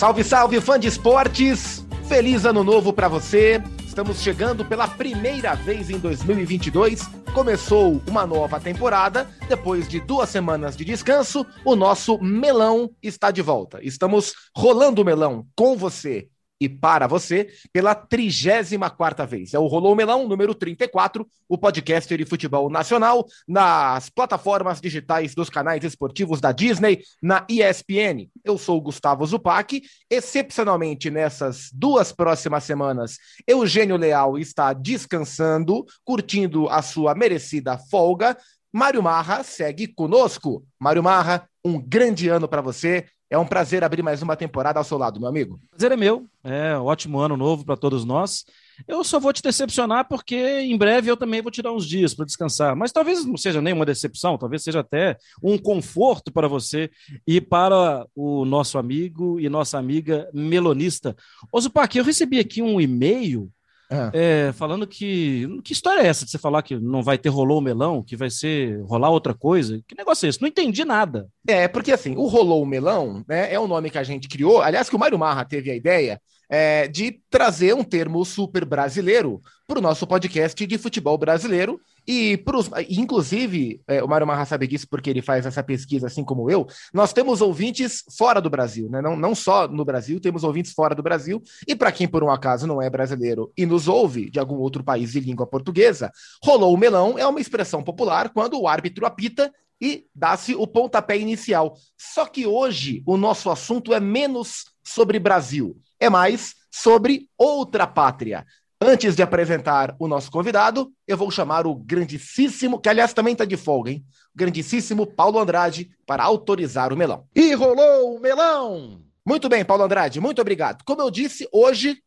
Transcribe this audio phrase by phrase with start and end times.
[0.00, 1.84] Salve, salve, fã de esportes!
[2.08, 3.62] Feliz ano novo para você!
[3.86, 7.02] Estamos chegando pela primeira vez em 2022.
[7.34, 9.28] Começou uma nova temporada.
[9.46, 13.78] Depois de duas semanas de descanso, o nosso melão está de volta.
[13.82, 16.30] Estamos rolando o melão com você
[16.60, 19.54] e para você pela 34 vez.
[19.54, 25.48] É o Rolou Melão, número 34, o podcast de futebol nacional, nas plataformas digitais dos
[25.48, 28.28] canais esportivos da Disney, na ESPN.
[28.44, 29.82] Eu sou o Gustavo Zupac.
[30.10, 38.36] Excepcionalmente, nessas duas próximas semanas, Eugênio Leal está descansando, curtindo a sua merecida folga.
[38.72, 40.64] Mário Marra segue conosco.
[40.78, 43.06] Mário Marra, um grande ano para você.
[43.30, 45.60] É um prazer abrir mais uma temporada ao seu lado, meu amigo.
[45.70, 46.26] Prazer é meu.
[46.42, 48.44] É um ótimo ano novo para todos nós.
[48.88, 52.26] Eu só vou te decepcionar porque em breve eu também vou tirar uns dias para
[52.26, 52.74] descansar.
[52.74, 56.90] Mas talvez não seja nenhuma decepção, talvez seja até um conforto para você
[57.24, 61.14] e para o nosso amigo e nossa amiga melonista.
[61.52, 63.48] Ozupac, eu recebi aqui um e-mail
[63.90, 64.10] é.
[64.48, 65.48] É, falando que.
[65.64, 68.16] Que história é essa de você falar que não vai ter rolou o melão, que
[68.16, 69.82] vai ser rolar outra coisa?
[69.86, 70.40] Que negócio é esse?
[70.40, 71.28] Não entendi nada.
[71.46, 74.62] É, porque assim, o rolou o melão né, é um nome que a gente criou.
[74.62, 79.40] Aliás, que o Mário Marra teve a ideia é, de trazer um termo super brasileiro
[79.68, 81.80] para o nosso podcast de futebol brasileiro.
[82.04, 86.24] E, pros, inclusive, é, o Mário Marra sabe disso porque ele faz essa pesquisa, assim
[86.24, 86.66] como eu.
[86.92, 89.00] Nós temos ouvintes fora do Brasil, né?
[89.00, 91.40] Não, não só no Brasil, temos ouvintes fora do Brasil.
[91.68, 94.82] E para quem, por um acaso, não é brasileiro e nos ouve de algum outro
[94.82, 96.10] país de língua portuguesa,
[96.42, 101.16] rolou o melão é uma expressão popular quando o árbitro apita e dá-se o pontapé
[101.16, 101.76] inicial.
[101.96, 108.46] Só que hoje o nosso assunto é menos sobre Brasil é mais sobre outra pátria.
[108.82, 113.44] Antes de apresentar o nosso convidado, eu vou chamar o grandíssimo, que aliás também está
[113.44, 114.04] de folga, hein?
[114.34, 117.26] O grandíssimo Paulo Andrade para autorizar o melão.
[117.34, 119.02] E rolou o melão!
[119.26, 120.82] Muito bem, Paulo Andrade, muito obrigado.
[120.82, 121.98] Como eu disse, hoje,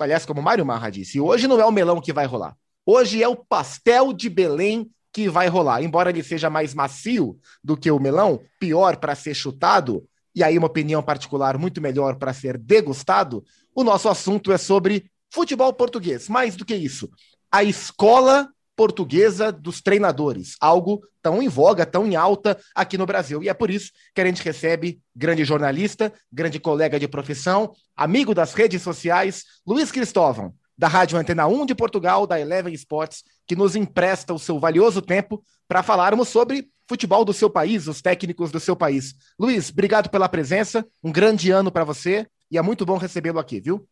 [0.00, 2.56] aliás, como o Mário Marra disse, hoje não é o melão que vai rolar.
[2.86, 5.82] Hoje é o pastel de Belém que vai rolar.
[5.82, 10.58] Embora ele seja mais macio do que o melão, pior para ser chutado, e aí
[10.58, 13.42] uma opinião particular muito melhor para ser degustado,
[13.74, 16.28] o nosso assunto é sobre futebol português.
[16.28, 17.08] Mais do que isso,
[17.50, 23.42] a escola portuguesa dos treinadores, algo tão em voga, tão em alta aqui no Brasil.
[23.42, 28.34] E é por isso que a gente recebe grande jornalista, grande colega de profissão, amigo
[28.34, 33.56] das redes sociais, Luiz Cristóvão, da Rádio Antena 1 de Portugal, da Eleven Sports, que
[33.56, 38.50] nos empresta o seu valioso tempo para falarmos sobre futebol do seu país, os técnicos
[38.50, 39.14] do seu país.
[39.38, 43.60] Luiz, obrigado pela presença, um grande ano para você e é muito bom recebê-lo aqui,
[43.60, 43.86] viu?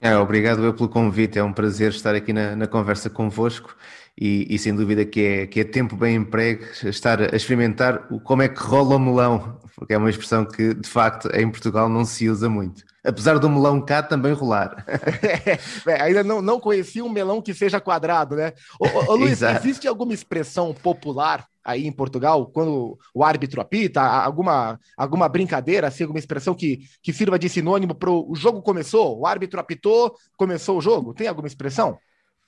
[0.00, 3.74] É, obrigado eu pelo convite, é um prazer estar aqui na, na conversa convosco
[4.16, 8.20] e, e, sem dúvida que é, que é tempo bem emprego estar a experimentar o,
[8.20, 11.88] como é que rola o melão, porque é uma expressão que de facto em Portugal
[11.88, 12.84] não se usa muito.
[13.04, 14.84] Apesar do melão cá também rolar.
[15.86, 18.52] é, ainda não, não conheci um melão que seja quadrado, né?
[18.78, 24.00] Ô, ô, ô Luiz, existe alguma expressão popular aí em Portugal, quando o árbitro apita,
[24.00, 29.20] alguma, alguma brincadeira, assim, alguma expressão que, que sirva de sinônimo para o jogo começou,
[29.20, 31.12] o árbitro apitou, começou o jogo?
[31.12, 31.98] Tem alguma expressão?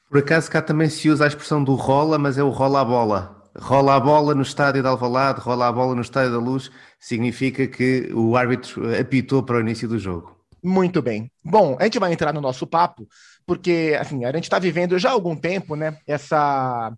[0.09, 2.84] Por acaso cá também se usa a expressão do rola, mas é o rola a
[2.84, 3.41] bola.
[3.59, 7.67] Rola a bola no estádio de Alvalade, rola a bola no estádio da Luz, significa
[7.67, 10.40] que o árbitro apitou para o início do jogo.
[10.62, 11.31] Muito bem.
[11.44, 13.09] Bom, a gente vai entrar no nosso papo,
[13.47, 15.97] porque assim, a gente está vivendo já há algum tempo, né?
[16.06, 16.93] Essa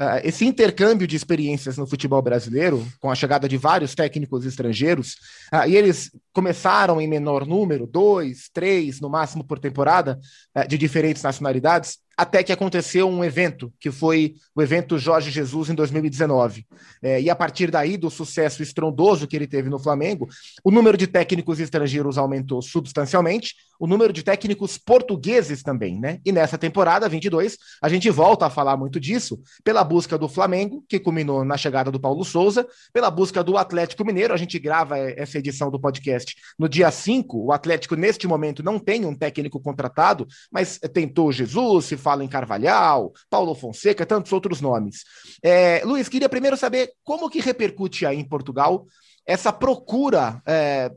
[0.00, 5.14] Uh, esse intercâmbio de experiências no futebol brasileiro, com a chegada de vários técnicos estrangeiros,
[5.52, 10.20] uh, e eles começaram em menor número, dois, três no máximo por temporada,
[10.56, 15.70] uh, de diferentes nacionalidades, até que aconteceu um evento, que foi o evento Jorge Jesus
[15.70, 16.66] em 2019.
[17.00, 20.26] É, e a partir daí, do sucesso estrondoso que ele teve no Flamengo,
[20.64, 26.18] o número de técnicos estrangeiros aumentou substancialmente, o número de técnicos portugueses também, né?
[26.24, 30.84] E nessa temporada 22, a gente volta a falar muito disso, pela busca do Flamengo,
[30.88, 34.98] que culminou na chegada do Paulo Souza, pela busca do Atlético Mineiro, a gente grava
[34.98, 39.60] essa edição do podcast no dia 5, o Atlético neste momento não tem um técnico
[39.60, 45.04] contratado, mas tentou Jesus, se fala em Carvalhal, Paulo Fonseca, tantos outros nomes.
[45.42, 48.86] É, Luiz, queria primeiro saber como que repercute aí em Portugal
[49.26, 50.90] essa procura é,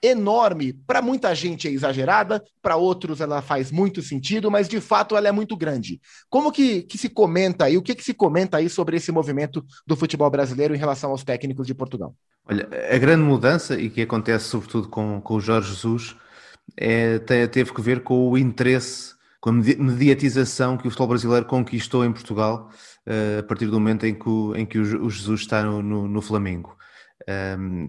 [0.00, 0.72] enorme.
[0.86, 5.26] Para muita gente é exagerada, para outros ela faz muito sentido, mas de fato ela
[5.26, 6.00] é muito grande.
[6.30, 9.66] Como que, que se comenta aí, o que, que se comenta aí sobre esse movimento
[9.84, 12.14] do futebol brasileiro em relação aos técnicos de Portugal?
[12.48, 16.14] Olha, a grande mudança, e que acontece sobretudo com, com o Jorge Jesus,
[16.76, 17.18] é,
[17.48, 22.12] teve que ver com o interesse com a mediatização que o futebol brasileiro conquistou em
[22.12, 22.70] Portugal
[23.06, 26.08] uh, a partir do momento em que o, em que o Jesus está no, no,
[26.08, 26.76] no Flamengo.
[27.58, 27.86] Um,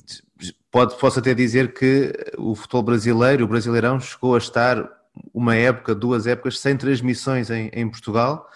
[0.71, 4.89] pode, posso até dizer que o futebol brasileiro, o Brasileirão, chegou a estar
[5.33, 8.49] uma época, duas épocas, sem transmissões em, em Portugal,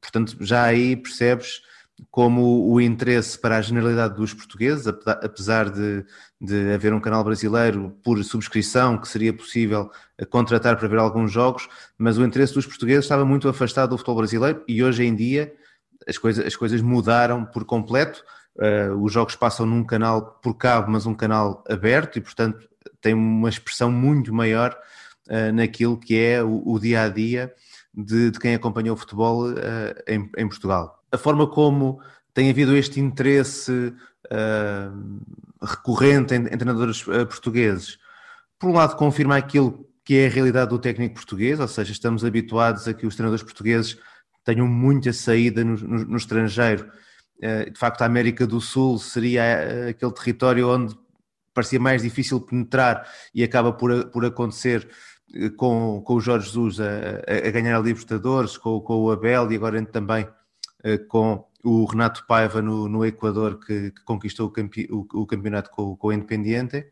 [0.00, 1.62] portanto, já aí percebes
[2.10, 6.04] como o interesse para a generalidade dos portugueses, apesar de,
[6.40, 9.90] de haver um canal brasileiro por subscrição que seria possível
[10.30, 14.18] contratar para ver alguns jogos, mas o interesse dos portugueses estava muito afastado do futebol
[14.18, 15.52] brasileiro e hoje em dia
[16.06, 18.24] as coisas, as coisas mudaram por completo.
[18.56, 22.68] Uh, os jogos passam num canal por cabo, mas um canal aberto e, portanto,
[23.00, 24.76] tem uma expressão muito maior
[25.28, 27.54] uh, naquilo que é o, o dia a dia
[27.94, 29.54] de, de, quem acompanha o futebol uh,
[30.08, 30.97] em, em, Portugal.
[31.10, 32.00] A forma como
[32.34, 33.94] tem havido este interesse
[35.62, 37.98] recorrente em, em treinadores portugueses,
[38.58, 42.24] por um lado, confirma aquilo que é a realidade do técnico português, ou seja, estamos
[42.24, 43.98] habituados a que os treinadores portugueses
[44.44, 46.90] tenham muita saída no, no, no estrangeiro.
[47.40, 50.98] Eh, de facto a América do Sul seria aquele território onde
[51.54, 54.88] parecia mais difícil penetrar e acaba por, por acontecer
[55.56, 59.56] com, com o Jorge Jesus a, a ganhar a Libertadores, com, com o Abel e
[59.56, 60.26] agora também
[61.08, 65.70] com o Renato Paiva no, no Equador que, que conquistou o, campe, o, o, campeonato
[65.70, 66.86] com, com o Independiente.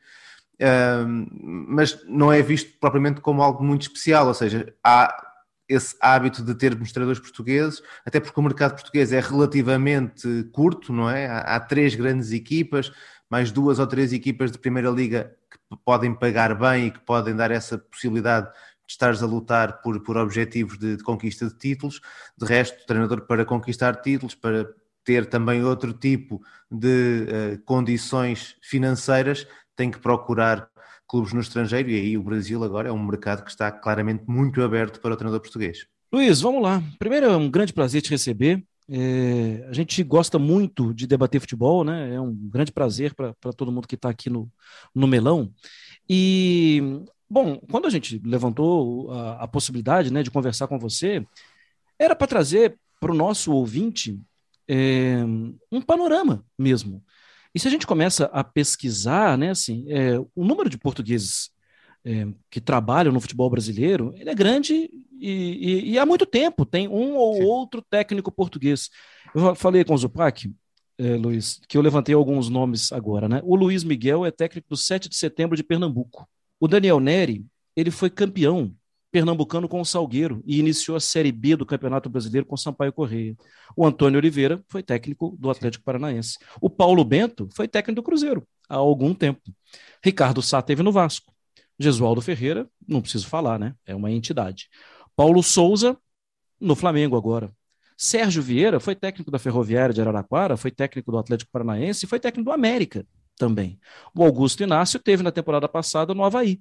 [1.69, 5.27] mas não é visto propriamente como algo muito especial, ou seja, há
[5.69, 11.11] esse hábito de ter treinadores portugueses, até porque o mercado português é relativamente curto, não
[11.11, 11.27] é?
[11.27, 12.93] Há, há, três grandes equipas,
[13.29, 17.35] mais duas ou três equipas de Primeira Liga que podem pagar bem e que podem
[17.35, 18.53] dar essa possibilidade de
[18.87, 22.01] estares a lutar por, por objetivos de, de conquista de títulos.
[22.37, 24.67] De resto, treinador para conquistar títulos, para
[25.05, 29.47] ter também outro tipo de uh, condições financeiras,
[29.77, 30.69] tem que procurar
[31.09, 34.61] clubes no estrangeiro, e aí o Brasil agora é um mercado que está claramente muito
[34.63, 35.87] aberto para o treinador português.
[36.13, 36.83] Luiz, vamos lá.
[36.99, 38.65] Primeiro, é um grande prazer te receber.
[38.89, 42.15] É, a gente gosta muito de debater futebol, né?
[42.15, 44.51] É um grande prazer para todo mundo que está aqui no,
[44.95, 45.53] no Melão.
[46.09, 51.27] E, bom, quando a gente levantou a, a possibilidade né, de conversar com você,
[51.99, 54.19] era para trazer para o nosso ouvinte
[54.69, 55.23] é,
[55.71, 57.03] um panorama mesmo
[57.57, 61.49] e se a gente começa a pesquisar, né, assim, é, o número de portugueses
[62.05, 66.67] é, que trabalham no futebol brasileiro, ele é grande e, e, e há muito tempo
[66.67, 67.45] tem um ou Sim.
[67.45, 68.91] outro técnico português.
[69.35, 70.53] Eu falei com o Zupac,
[70.99, 73.41] Luiz, que eu levantei alguns nomes agora, né?
[73.43, 76.29] O Luiz Miguel é técnico do 7 de setembro de Pernambuco.
[76.59, 77.45] O Daniel Neri,
[77.75, 78.75] ele foi campeão
[79.11, 82.93] pernambucano com o Salgueiro e iniciou a Série B do Campeonato Brasileiro com o Sampaio
[82.93, 83.37] Correia.
[83.77, 86.39] O Antônio Oliveira foi técnico do Atlético Paranaense.
[86.61, 89.41] O Paulo Bento foi técnico do Cruzeiro há algum tempo.
[90.05, 91.33] Ricardo Sá teve no Vasco.
[91.79, 93.75] Gesualdo Ferreira, não preciso falar, né?
[93.87, 94.69] É uma entidade.
[95.15, 95.97] Paulo Souza,
[96.61, 97.51] no Flamengo agora.
[97.99, 102.21] Sérgio Vieira foi técnico da Ferroviária de Araraquara, foi técnico do Atlético Paranaense e foi
[102.21, 103.07] técnico do América
[103.37, 103.79] também.
[104.15, 106.61] O Augusto Inácio teve na temporada passada no Havaí.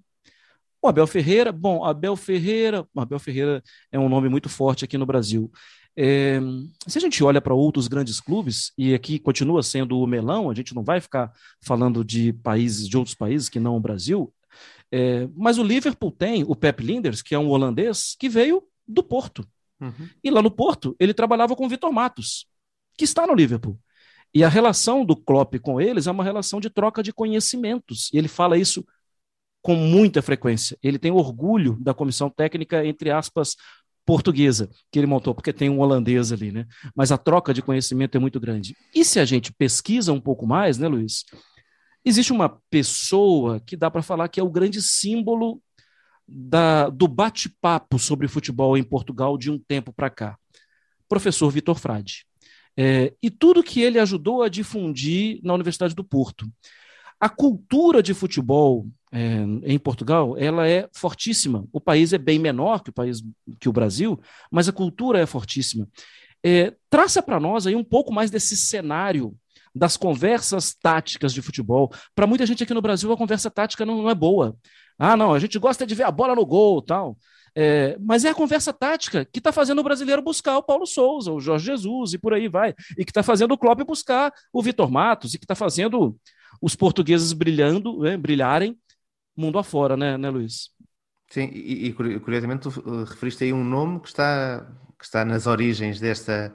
[0.82, 5.06] O Abel Ferreira, bom, Abel Ferreira, Abel Ferreira é um nome muito forte aqui no
[5.06, 5.52] Brasil.
[5.98, 6.40] É,
[6.86, 10.54] se a gente olha para outros grandes clubes, e aqui continua sendo o melão, a
[10.54, 11.32] gente não vai ficar
[11.62, 14.32] falando de países, de outros países que não o Brasil,
[14.92, 19.02] é, mas o Liverpool tem o Pep Linders, que é um holandês, que veio do
[19.02, 19.48] Porto.
[19.80, 20.10] Uhum.
[20.24, 22.46] E lá no Porto, ele trabalhava com o Vitor Matos,
[22.98, 23.80] que está no Liverpool.
[24.36, 28.10] E a relação do Klopp com eles é uma relação de troca de conhecimentos.
[28.12, 28.86] E ele fala isso
[29.62, 30.78] com muita frequência.
[30.84, 33.56] Ele tem orgulho da comissão técnica, entre aspas,
[34.06, 36.68] portuguesa, que ele montou, porque tem um holandês ali, né?
[36.94, 38.76] Mas a troca de conhecimento é muito grande.
[38.94, 41.24] E se a gente pesquisa um pouco mais, né, Luiz?
[42.04, 45.62] Existe uma pessoa que dá para falar que é o grande símbolo
[46.28, 50.38] da, do bate-papo sobre futebol em Portugal de um tempo para cá.
[51.08, 52.26] Professor Vitor Frade.
[52.78, 56.48] É, e tudo que ele ajudou a difundir na Universidade do Porto.
[57.20, 61.66] A cultura de futebol é, em Portugal, ela é fortíssima.
[61.72, 63.24] O país é bem menor que o país
[63.60, 64.20] que o Brasil,
[64.52, 65.88] mas a cultura é fortíssima.
[66.44, 69.34] É, traça para nós aí um pouco mais desse cenário
[69.74, 71.92] das conversas táticas de futebol.
[72.14, 74.56] Para muita gente aqui no Brasil, a conversa tática não, não, é boa.
[74.98, 77.18] Ah, não, a gente gosta de ver a bola no gol tal.
[77.58, 81.32] É, mas é a conversa tática que está fazendo o brasileiro buscar o Paulo Souza,
[81.32, 82.74] o Jorge Jesus e por aí vai.
[82.98, 86.18] E que está fazendo o Klopp buscar o Vitor Matos e que está fazendo
[86.62, 88.78] os portugueses brilhando, né, brilharem
[89.36, 90.70] mundo afora, né, né Luiz?
[91.30, 94.66] Sim, e, e curiosamente tu uh, referiste aí um nome que está,
[94.98, 96.54] que está nas origens desta,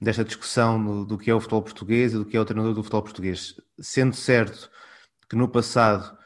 [0.00, 2.74] desta discussão do, do que é o futebol português e do que é o treinador
[2.74, 3.54] do futebol português.
[3.80, 4.70] Sendo certo
[5.28, 6.16] que no passado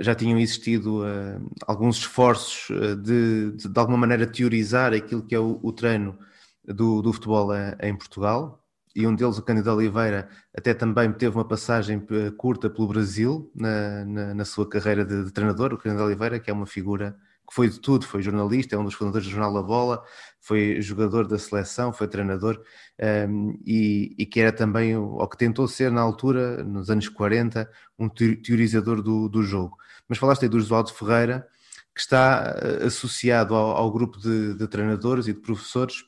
[0.00, 5.34] já tinham existido uh, alguns esforços uh, de, de, de, alguma maneira, teorizar aquilo que
[5.34, 6.18] é o, o treino
[6.64, 7.50] do, do futebol
[7.80, 8.60] em Portugal,
[8.94, 13.50] e, um deles, o Cândido Oliveira, até também teve uma passagem eh, curta pelo Brasil
[13.54, 15.72] na, na, na sua carreira de, de, treinador.
[15.72, 17.16] O Cândido Oliveira, que é uma figura
[17.50, 20.04] que foi de tudo, foi jornalista, é um dos fundadores do Jornal da Bola,
[20.38, 22.62] foi jogador da seleção, foi treinador
[22.98, 27.08] um, ehm, e, e, que era também, ou que tentou ser na altura, nos anos
[27.08, 29.76] 40, um teorizador do, do jogo.
[30.08, 31.44] Mas falaste aí do Josualdo Ferreira,
[31.92, 36.04] que está eh, associado ao, ao grupo de, de, treinadores e de professores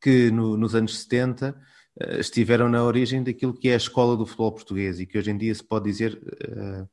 [0.00, 1.56] que no, nos anos 70
[2.00, 5.30] eh, estiveram na origem daquilo que é a escola do futebol português e que hoje
[5.30, 6.88] em dia se pode dizer uh,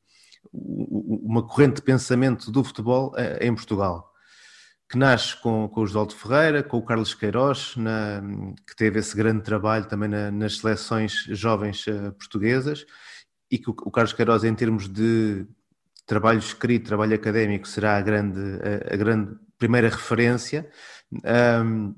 [0.54, 4.12] uma corrente de pensamento do futebol uh, em Portugal,
[4.90, 8.22] que nasce com, com o José Ferreira, com o Carlos Queiroz, na,
[8.68, 12.86] que teve esse grande trabalho também na, nas seleções jovens uh, portuguesas,
[13.50, 15.46] e que o, o Carlos Queiroz, em termos de
[16.06, 20.70] trabalho escrito, trabalho académico, será a grande, a, a grande primeira referência,
[21.64, 21.96] um,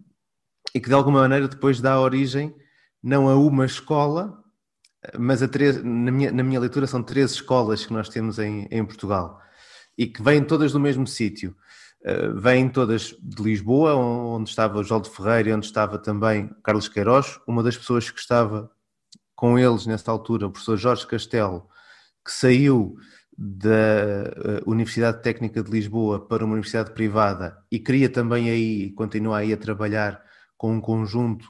[0.73, 2.55] e que de alguma maneira depois dá origem
[3.01, 4.43] não a uma escola,
[5.17, 8.83] mas três, na, minha, na minha leitura são três escolas que nós temos em, em
[8.83, 9.41] Portugal
[9.97, 11.55] e que vêm todas do mesmo sítio.
[12.01, 16.49] Uh, vêm todas de Lisboa, onde estava o João de Ferreira e onde estava também
[16.63, 17.39] Carlos Queiroz.
[17.47, 18.69] Uma das pessoas que estava
[19.35, 21.67] com eles nessa altura, o professor Jorge Castelo,
[22.25, 22.97] que saiu
[23.37, 29.37] da eh, Universidade Técnica de Lisboa para uma universidade privada e queria também aí, continua
[29.37, 30.19] aí a trabalhar
[30.57, 31.47] com um conjunto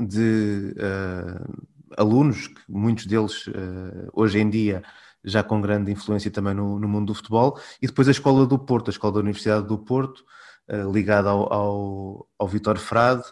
[0.00, 1.66] de uh,
[1.96, 4.82] alunos, que muitos deles uh, hoje em dia
[5.24, 8.58] já com grande influência também no, no, mundo do futebol, e depois a Escola do
[8.58, 10.24] Porto, a Escola da Universidade do Porto,
[10.68, 13.24] uh, ligada ao, ao, ao Vitor Frade,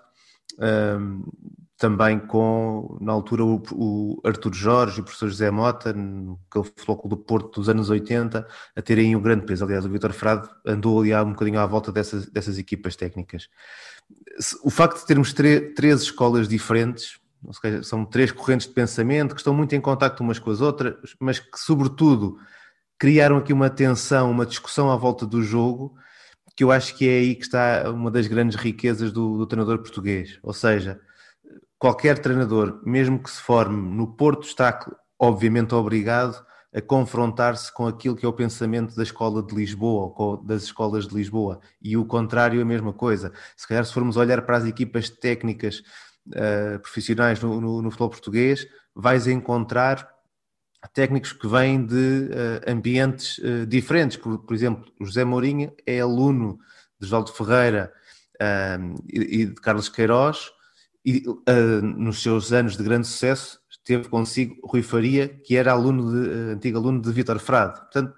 [1.78, 5.94] também com, na altura, o, o Artur Jorge e o professor José Mota,
[6.50, 9.64] Futebol Clube do Porto dos anos 80, a terem um grande peso.
[9.64, 13.48] Aliás, o Vitor Frade andou ali um bocadinho à volta dessas, dessas equipas técnicas.
[14.62, 17.18] O facto de termos três escolas diferentes,
[17.52, 20.94] seja, são três correntes de pensamento que estão muito em contato umas com as outras,
[21.20, 22.38] mas que, sobretudo,
[22.98, 25.94] criaram aqui uma tensão, uma discussão à volta do jogo,
[26.56, 29.78] que eu acho que é aí que está uma das grandes riquezas do, do treinador
[29.78, 30.38] português.
[30.42, 31.00] Ou seja,
[31.78, 34.78] qualquer treinador, mesmo que se forme no Porto, está
[35.18, 40.36] obviamente obrigado a confrontar-se com aquilo que é o pensamento da escola de Lisboa ou
[40.36, 43.32] das escolas de Lisboa e o contrário é a mesma coisa.
[43.56, 45.82] Se calhar se formos olhar para as equipas técnicas
[46.28, 50.08] uh, profissionais no, no, no, futebol português, vais encontrar
[50.94, 54.16] técnicos que vêm de uh, ambientes uh, diferentes.
[54.16, 56.58] Por, por, exemplo, José Mourinho é aluno
[56.98, 57.92] de de Ferreira
[59.12, 60.50] e, e de Carlos Queiroz,
[61.04, 61.22] e
[61.82, 66.76] nos seus anos de grande sucesso teve consigo Rui Faria, que era aluno de, antigo
[66.76, 67.78] aluno de Vitor Frade.
[67.78, 68.14] Portanto,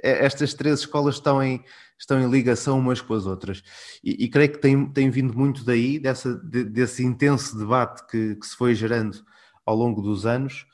[0.00, 1.64] estas três escolas estão em,
[1.98, 3.62] estão em ligação umas com as outras.
[4.02, 8.36] E, e creio que tem, tem vindo muito daí, dessa, de, desse intenso debate que,
[8.36, 9.18] que, se foi gerando
[9.66, 10.66] ao longo dos anos,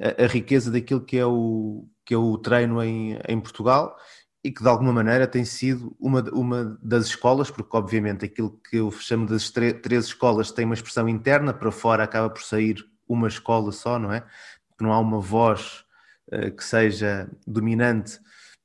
[0.00, 3.96] a, a, riqueza daquilo que é o, que é o treino em, em Portugal
[4.42, 8.76] e que de alguma maneira tem sido uma, uma das escolas, porque obviamente aquilo que
[8.76, 13.26] eu chamo das três escolas tem uma expressão interna, para fora acaba por sair uma
[13.26, 14.20] escola só, não é?
[14.20, 15.84] Que não há uma voz
[16.32, 18.20] uh, que seja dominante,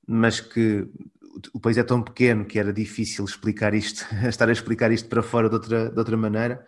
[0.08, 0.88] mas que
[1.54, 5.24] o país é tão pequeno que era difícil explicar isto, estar a explicar isto para
[5.24, 6.66] fora de outra, de outra maneira.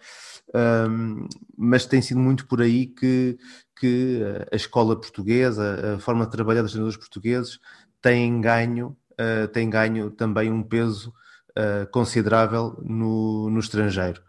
[0.53, 3.37] Um, mas tem sido muito por aí que,
[3.79, 7.59] que a escola portuguesa, a forma de trabalhar dos treinadores portugueses,
[8.01, 11.13] têm ganho, uh, têm ganho também um peso
[11.57, 14.21] uh, considerável no, no estrangeiro.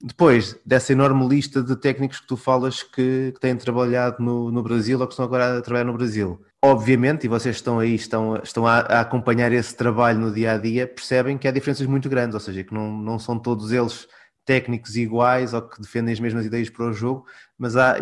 [0.00, 4.62] Depois dessa enorme lista de técnicos que tu falas que, que têm trabalhado no, no,
[4.62, 6.40] Brasil ou que estão agora a trabalhar no Brasil.
[6.64, 10.58] Obviamente, e vocês estão aí, estão, estão a, a, acompanhar esse trabalho no dia a
[10.58, 14.06] dia, percebem que há diferenças muito grandes, ou seja, que não, não são todos eles
[14.48, 17.26] técnicos iguais ou que defendem as mesmas ideias para o jogo,
[17.58, 17.96] mas há,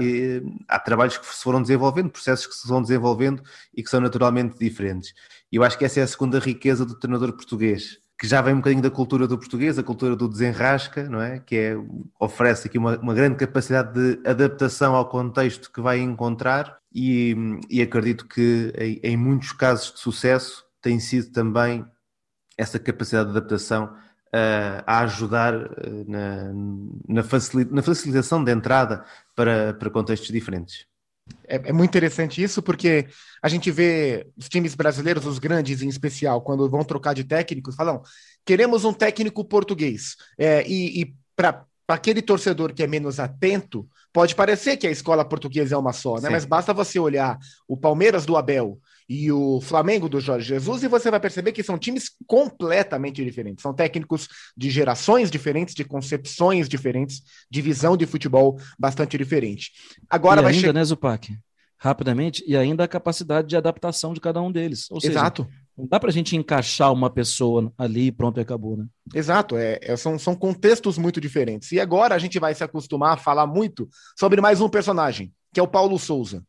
[0.68, 3.42] há trabalhos que se foram desenvolvendo, processos que se vão desenvolvendo
[3.74, 5.12] e que são naturalmente diferentes.
[5.50, 8.54] E eu acho que essa é a segunda riqueza do treinador português, que já vem
[8.54, 11.38] um bocadinho da cultura do português, a cultura do desenrasca, não é?
[11.38, 11.76] Que é,
[12.18, 17.36] oferece aqui uma, uma grande capacidade de adaptação ao contexto que vai encontrar e,
[17.68, 21.84] e acredito que em, em muitos casos de sucesso tem sido também
[22.56, 23.94] essa capacidade de adaptação
[24.86, 27.22] a ajudar eh, na,
[27.70, 29.04] na, facilitação de entrada
[29.34, 30.86] para, para contextos diferentes.
[31.48, 33.06] É, é, muito interessante isso, porque
[33.42, 37.72] a gente vê os times brasileiros, os grandes em especial, quando vão trocar de técnico,
[37.72, 38.02] falam:
[38.44, 40.16] queremos um técnico português.
[40.38, 45.24] É, e, e para aquele torcedor que é menos atento, pode parecer que a escola
[45.24, 46.28] portuguesa é uma só, né?
[46.30, 48.78] Mas basta você olhar o Palmeiras do Abel
[49.08, 53.62] e o Flamengo do Jorge Jesus, e você vai perceber que são times completamente diferentes.
[53.62, 59.72] São técnicos de gerações diferentes, de concepções diferentes, de visão de futebol bastante diferente.
[60.10, 60.72] Agora e vai ainda, che...
[60.72, 61.38] né, Zupac?
[61.78, 64.90] Rapidamente, e ainda a capacidade de adaptação de cada um deles.
[64.90, 65.46] Ou seja, Exato.
[65.76, 68.86] Não dá para a gente encaixar uma pessoa ali e pronto, acabou, né?
[69.14, 71.70] Exato, é, é, são, são contextos muito diferentes.
[71.72, 75.60] E agora a gente vai se acostumar a falar muito sobre mais um personagem, que
[75.60, 76.42] é o Paulo Souza.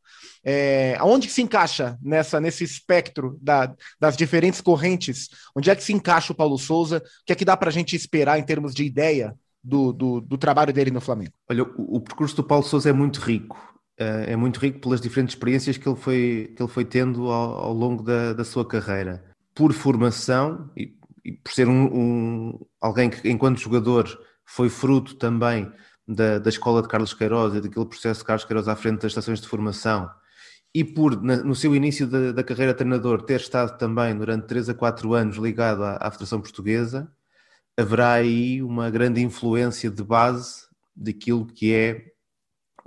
[0.44, 5.28] É, aonde se encaixa nessa nesse espectro da, das diferentes correntes?
[5.56, 7.00] Onde é que se encaixa o Paulo Souza?
[7.00, 10.22] O que é que dá para a gente esperar em termos de ideia do, do,
[10.22, 11.34] do trabalho dele no Flamengo?
[11.50, 13.58] Olha, o, o, percurso do Paulo Souza é muito rico.
[13.98, 17.66] É, é muito rico pelas diferentes experiências que ele foi, que ele foi tendo ao,
[17.66, 19.24] ao longo da, da sua carreira.
[19.56, 24.08] Por formação e, e por ser um, um, alguém que, enquanto jogador,
[24.46, 25.72] foi fruto também
[26.08, 29.12] da, da escola de Carlos Queiroz e daquele processo de Carlos Queiroz à frente das
[29.12, 30.10] estações de formação
[30.78, 34.70] e por, na, no seu início da, da, carreira treinador, ter estado também durante 3
[34.70, 37.12] a 4 anos ligado à, à Federação Portuguesa,
[37.76, 42.12] haverá aí uma grande influência de base daquilo que é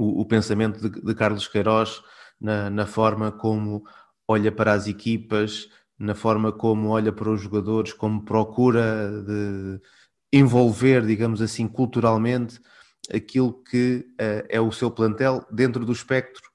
[0.01, 2.03] o, o pensamento de, de, Carlos Queiroz
[2.41, 3.85] na, na, forma como
[4.27, 9.81] olha para as equipas, na forma como olha para os jogadores, como procura de
[10.33, 12.61] envolver, digamos assim, culturalmente
[13.13, 16.51] aquilo que uh, é o seu plantel dentro do espectro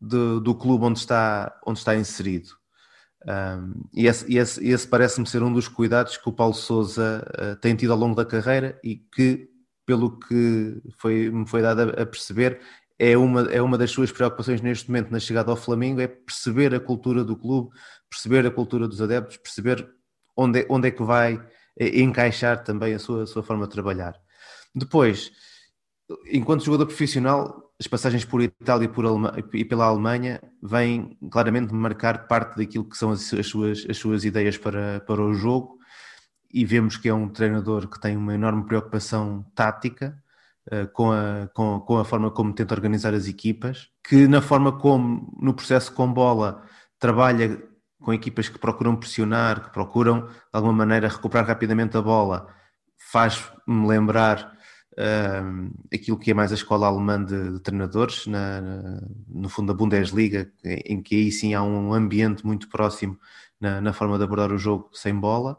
[0.00, 2.50] do, do clube onde está, onde está inserido.
[3.26, 7.56] Um, e esse, esse, esse parece-me ser um dos cuidados que o Paulo Souza uh,
[7.60, 9.48] tem tido ao longo da carreira e que,
[9.84, 12.60] pelo que foi, me foi dado a, a, perceber,
[13.02, 16.74] é uma, é uma das suas preocupações neste momento na chegada ao Flamengo, é perceber
[16.74, 17.70] a cultura do clube,
[18.10, 19.88] perceber a cultura dos adeptos, perceber
[20.36, 21.42] onde, é, onde é que vai
[21.78, 24.20] eh, encaixar também a sua, a sua forma de trabalhar.
[24.74, 25.32] Depois,
[26.30, 31.72] enquanto jogador profissional, as passagens por Itália e, por Alema e pela Alemanha vêm claramente
[31.72, 35.78] marcar parte daquilo que são as, as, suas, as suas ideias para, para o jogo
[36.52, 40.22] e vemos que é um treinador que tem uma enorme preocupação tática
[40.92, 45.36] com, a, com, com a forma como tenta organizar as equipas, que na forma como
[45.40, 46.62] no processo com bola
[46.98, 47.60] trabalha
[48.00, 52.48] com equipas que procuram pressionar, que procuram de alguma maneira recuperar rapidamente a bola,
[52.96, 54.56] faz-me lembrar
[54.92, 59.72] uh, aquilo que é mais a escola alemã de, de treinadores, na, na, no fundo
[59.72, 63.18] da Bundesliga, em que aí sim há um ambiente muito próximo
[63.60, 65.58] na, na, forma de abordar o jogo sem bola.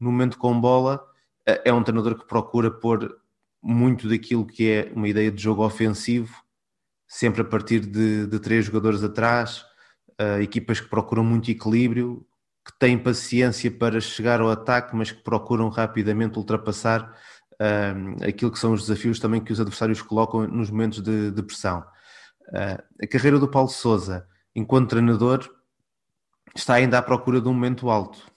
[0.00, 1.04] No momento com bola,
[1.46, 3.14] é um treinador que procura pôr
[3.64, 6.44] muito daquilo que é uma ideia de jogo ofensivo,
[7.08, 9.64] sempre a partir de, de três jogadores atrás,
[10.20, 12.26] uh, equipas que procuram muito equilíbrio,
[12.62, 17.16] que têm paciência para chegar ao ataque, mas que procuram rapidamente ultrapassar
[17.54, 21.42] uh, aquilo que são os desafios também que os adversários colocam nos momentos de, de
[21.42, 21.80] pressão.
[22.48, 25.48] Uh, a carreira do Paulo Souza, enquanto treinador,
[26.54, 28.30] está ainda à procura de um momento alto.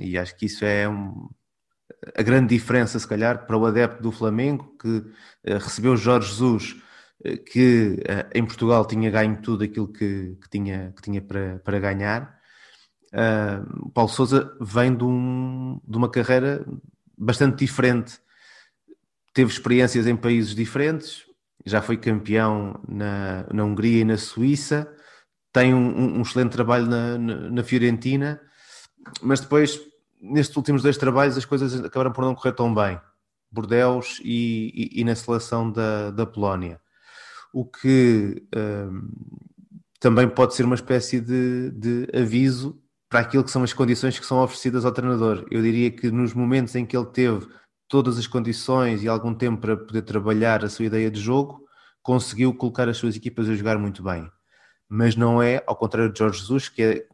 [0.00, 1.28] E acho que isso é um,
[2.16, 6.76] a grande diferença, se calhar, para o adepto do Flamengo, que uh, recebeu Jorge Jesus,
[7.24, 11.58] uh, que uh, em Portugal tinha ganho tudo aquilo que, que tinha, que tinha para,
[11.60, 12.38] para ganhar.
[13.80, 16.64] o Paulo Souza vem de, um, de uma carreira
[17.16, 18.18] bastante diferente.
[19.34, 21.24] Teve experiências em países diferentes,
[21.64, 24.92] já foi campeão na, na Hungria e na Suíça,
[25.52, 28.40] tem um, um excelente trabalho na, na, Fiorentina,
[29.20, 29.78] mas depois,
[30.22, 33.00] nestes últimos dois trabalhos, as coisas acabaram por não correr tão bem.
[33.50, 36.80] Bordeus e, e, e na seleção da, da Polónia.
[37.52, 39.10] O que um,
[40.00, 42.80] também pode ser uma espécie de, de aviso
[43.10, 45.46] para aquilo que são as condições que são oferecidas ao treinador.
[45.50, 47.46] Eu diria que nos momentos em que ele teve
[47.86, 51.62] todas as condições e algum tempo para poder trabalhar a sua ideia de jogo,
[52.02, 54.30] conseguiu colocar as suas equipas a jogar muito bem.
[54.88, 57.06] Mas não é, ao contrário de Jorge Jesus, que é,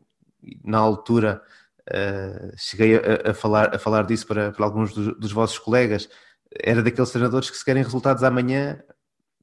[0.64, 1.42] na altura
[1.92, 6.08] uh, cheguei a, a, falar, a falar disso para, para alguns dos, dos, vossos colegas,
[6.62, 8.80] era daqueles treinadores que se querem resultados amanhã,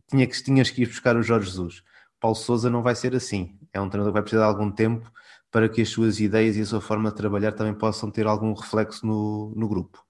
[0.10, 1.84] tinha que, tinhas que ir buscar o Jorge Jesus.
[2.20, 3.58] Paulo Souza não vai ser assim.
[3.74, 5.12] É um treinador que vai precisar de algum tempo
[5.52, 8.54] para que as suas ideias e a sua forma de trabalhar também possam ter algum
[8.54, 10.04] reflexo no, no grupo.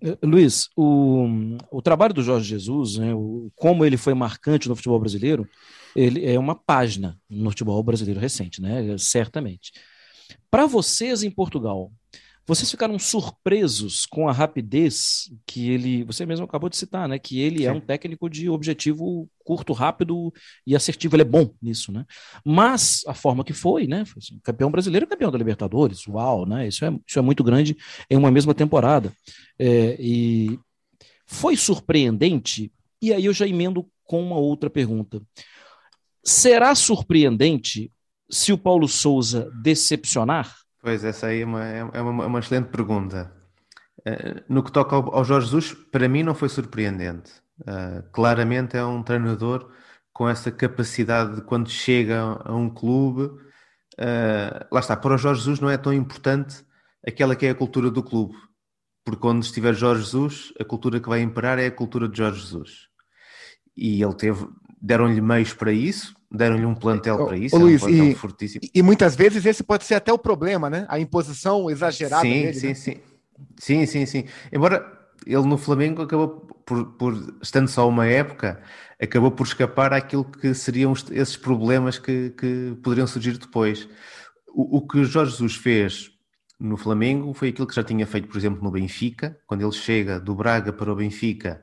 [0.00, 1.26] Eh, Luiz, o,
[1.70, 5.48] o trabalho do Jorge Jesus, né, o, como ele foi marcante no futebol brasileiro,
[5.94, 8.96] ele é uma página no futebol brasileiro recente, né?
[8.98, 9.72] Certamente.
[10.50, 11.92] Para vocês em Portugal,
[12.48, 17.18] vocês ficaram surpresos com a rapidez que ele, você mesmo acabou de citar, né?
[17.18, 17.68] Que ele é Sim.
[17.68, 20.32] é um técnico de objetivo curto, rápido
[20.66, 21.14] e assertivo.
[21.14, 22.06] Ele é bom nisso, né?
[22.42, 24.06] Mas a forma que foi, né?
[24.06, 26.66] Foi assim, campeão brasileiro, campeão da Libertadores, uau, né?
[26.66, 27.76] Isso é, isso é muito grande
[28.08, 29.12] em uma mesma temporada.
[29.58, 30.58] É, e
[31.26, 32.72] foi surpreendente.
[33.02, 35.20] E aí eu já emendo com uma outra pergunta.
[36.24, 37.92] Será surpreendente
[38.30, 40.54] se o Paulo Souza decepcionar?
[40.80, 43.32] Pois, essa aí é uma, é uma, uma excelente pergunta.
[44.00, 47.32] Uh, no que toca ao, ao, Jorge Jesus, para mim não foi surpreendente.
[47.60, 49.70] Uh, claramente é um treinador
[50.12, 55.40] com essa capacidade de quando chega a um clube, uh, lá está, para o Jorge
[55.40, 56.64] Jesus não é tão importante
[57.06, 58.34] aquela que é a cultura do clube,
[59.04, 62.40] porque quando estiver Jorge Jesus, a cultura que vai imperar é a cultura de Jorge
[62.40, 62.88] Jesus.
[63.76, 64.48] E ele teve,
[64.80, 68.16] deram-lhe meios para isso, deram-lhe um plantel para isso, ô, Luiz, um e,
[68.74, 70.86] e, muitas vezes esse pode ser até o problema, né?
[70.88, 72.54] A imposição exagerada sim, dele.
[72.54, 72.74] Sim, né?
[72.74, 72.96] sim,
[73.58, 74.24] sim, sim, sim.
[74.52, 74.84] Embora
[75.26, 78.60] ele no Flamengo acabou por, por, estando só uma época,
[79.00, 83.88] acabou por escapar àquilo que seriam esses problemas que, que poderiam surgir depois.
[84.48, 86.10] O, o que Jorge Jesus fez
[86.60, 90.20] no Flamengo foi aquilo que já tinha feito, por exemplo, no Benfica, quando ele chega
[90.20, 91.62] do Braga para o Benfica,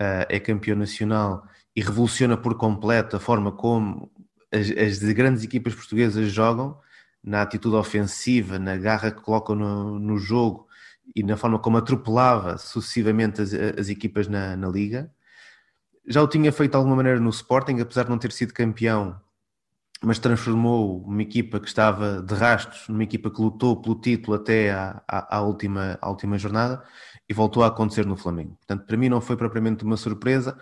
[0.00, 1.44] uh, é campeão nacional
[1.74, 4.10] e revoluciona por completo a forma como
[4.52, 6.78] as, as grandes equipas portuguesas jogam,
[7.22, 10.66] na atitude ofensiva, na garra que colocam no, no jogo
[11.14, 15.10] e na forma como atropelava sucessivamente as, as equipas na, na, liga.
[16.06, 19.20] Já o tinha feito de alguma maneira no Sporting, apesar de não ter sido campeão,
[20.02, 24.72] mas transformou uma equipa que estava de rastros numa equipa que lutou pelo título até
[24.72, 26.82] à, à, à última, à última jornada
[27.28, 28.56] e voltou a acontecer no Flamengo.
[28.56, 30.58] Portanto, para mim não foi propriamente uma surpresa.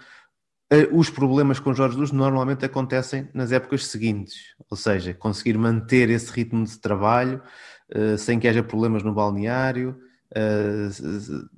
[0.73, 6.09] Eh, os problemas com Jorge Jesus normalmente acontecem nas épocas seguintes, ou seja, conseguir manter
[6.11, 7.43] esse ritmo de trabalho
[7.91, 9.99] eh, sem que haja problemas no balneário,
[10.33, 10.89] eh,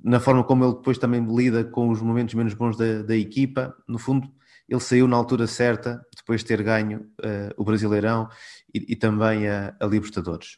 [0.03, 3.75] na forma como ele depois também lida com os momentos menos bons da, da equipa.
[3.87, 4.27] No fundo,
[4.67, 8.29] ele saiu na altura certa, depois de ter ganho uh, o Brasileirão
[8.73, 10.57] e, e também a, a Libertadores.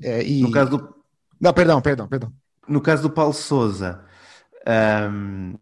[0.00, 0.40] É, e...
[0.40, 0.96] No caso do...
[1.38, 2.32] Não, perdão, perdão, perdão.
[2.66, 4.02] No caso do Paulo Souza,
[5.12, 5.54] um,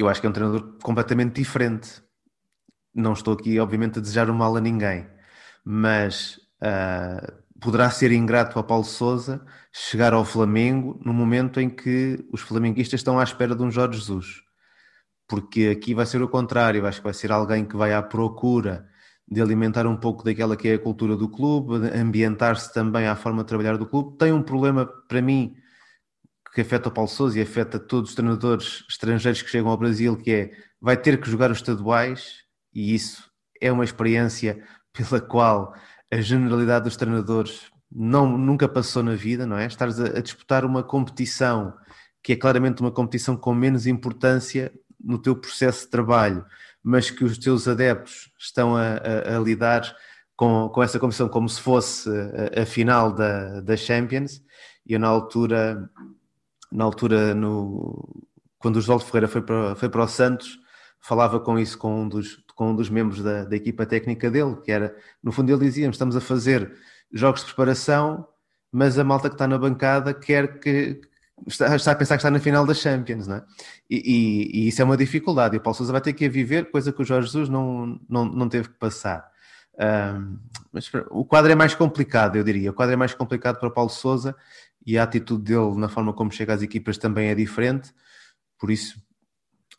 [0.00, 2.02] eu acho que é um treinador completamente diferente.
[2.94, 5.06] Não estou aqui, obviamente, a desejar o mal a ninguém,
[5.64, 12.24] mas uh, poderá ser ingrato a Paulo Souza chegar ao Flamengo no momento em que
[12.32, 14.44] os flamenguistas estão à espera de um Jorge Jesus
[15.28, 18.86] porque aqui vai ser o contrário, acho que vai ser alguém que vai à procura
[19.26, 23.42] de alimentar um pouco daquela que é a cultura do clube, ambientar-se também à forma
[23.42, 24.18] de trabalhar do clube.
[24.18, 25.56] Tem um problema para mim
[26.54, 30.16] que afeta o Paulo Sousa e afeta todos os treinadores estrangeiros que chegam ao Brasil,
[30.16, 33.28] que é vai ter que jogar os estaduais e isso
[33.60, 34.62] é uma experiência
[34.92, 35.74] pela qual
[36.12, 39.66] a generalidade dos treinadores não, nunca passou na vida, não é?
[39.66, 41.74] Estares a, a disputar uma competição
[42.22, 46.44] que é claramente uma competição com menos importância no teu processo de trabalho,
[46.82, 49.94] mas que os teus adeptos estão a, a, a lidar
[50.34, 52.08] com, com essa competição como se fosse
[52.56, 54.40] a, a, final da, da Champions,
[54.86, 55.88] e eu na altura,
[56.74, 58.26] na altura no,
[58.58, 60.58] quando o João Ferreira foi para, foi para o Santos,
[61.00, 64.56] falava com isso com um dos, com um dos membros da, da equipa técnica dele,
[64.56, 66.74] que era, no fundo ele dizia, estamos a fazer
[67.12, 68.26] jogos de preparação,
[68.72, 71.00] mas a malta que está na bancada quer que,
[71.46, 73.44] está, está, a pensar que está na final da Champions, não é?
[73.88, 75.54] E, e, e, isso é uma dificuldade.
[75.54, 78.00] E o Paulo Sousa vai ter que a viver, coisa que o Jorge Jesus não,
[78.08, 79.24] não, não teve que passar.
[80.72, 82.70] Mas o quadro é mais complicado, eu diria.
[82.70, 84.34] O quadro é mais complicado para Paulo Sousa
[84.86, 87.92] e a atitude dele na forma como chega às equipas também é diferente.
[88.58, 88.96] Por isso,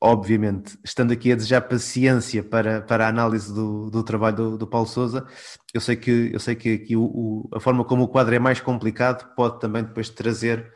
[0.02, 4.68] obviamente, estando aqui a desejar paciência para, para a análise do, do trabalho do, do
[4.68, 5.26] Paulo Sousa,
[5.74, 8.40] eu sei que, eu sei que aqui o, o, a forma como o quadro é
[8.40, 10.74] mais complicado pode também depois trazer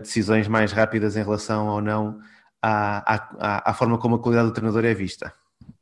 [0.00, 2.18] decisões mais rápidas em relação ou não
[2.62, 5.32] à, à, à forma como a qualidade do treinador é vista.